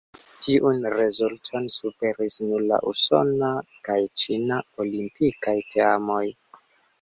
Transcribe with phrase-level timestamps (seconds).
[0.43, 3.51] Tiun rezulton superis nur la usona
[3.89, 6.23] kaj ĉina olimpikaj teamoj.